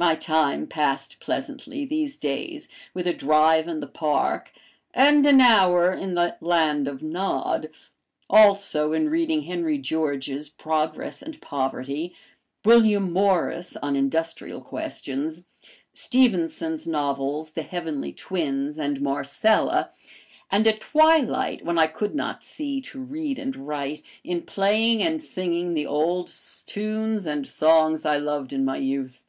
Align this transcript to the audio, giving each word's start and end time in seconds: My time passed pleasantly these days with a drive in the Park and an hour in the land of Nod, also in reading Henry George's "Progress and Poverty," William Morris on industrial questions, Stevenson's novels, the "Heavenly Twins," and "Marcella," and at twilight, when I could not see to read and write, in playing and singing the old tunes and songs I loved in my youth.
My 0.00 0.14
time 0.14 0.68
passed 0.68 1.18
pleasantly 1.18 1.84
these 1.84 2.18
days 2.18 2.68
with 2.94 3.08
a 3.08 3.12
drive 3.12 3.66
in 3.66 3.80
the 3.80 3.88
Park 3.88 4.52
and 4.94 5.26
an 5.26 5.40
hour 5.40 5.92
in 5.92 6.14
the 6.14 6.36
land 6.40 6.86
of 6.86 7.02
Nod, 7.02 7.68
also 8.30 8.92
in 8.92 9.08
reading 9.08 9.42
Henry 9.42 9.76
George's 9.76 10.48
"Progress 10.48 11.20
and 11.20 11.40
Poverty," 11.42 12.14
William 12.64 13.12
Morris 13.12 13.74
on 13.78 13.96
industrial 13.96 14.60
questions, 14.60 15.42
Stevenson's 15.92 16.86
novels, 16.86 17.54
the 17.54 17.64
"Heavenly 17.64 18.12
Twins," 18.12 18.78
and 18.78 19.00
"Marcella," 19.00 19.90
and 20.48 20.64
at 20.68 20.78
twilight, 20.78 21.64
when 21.64 21.76
I 21.76 21.88
could 21.88 22.14
not 22.14 22.44
see 22.44 22.80
to 22.82 23.00
read 23.00 23.36
and 23.36 23.66
write, 23.66 24.02
in 24.22 24.42
playing 24.42 25.02
and 25.02 25.20
singing 25.20 25.74
the 25.74 25.86
old 25.86 26.30
tunes 26.66 27.26
and 27.26 27.48
songs 27.48 28.06
I 28.06 28.16
loved 28.18 28.52
in 28.52 28.64
my 28.64 28.76
youth. 28.76 29.24